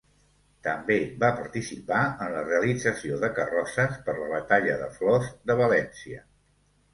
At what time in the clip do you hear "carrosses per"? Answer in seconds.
3.41-4.17